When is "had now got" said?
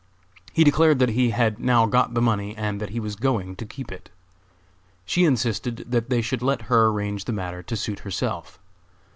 1.29-2.15